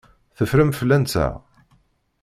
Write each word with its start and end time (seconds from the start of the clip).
Teffrem 0.37 0.71
fell-anteɣ. 0.77 1.33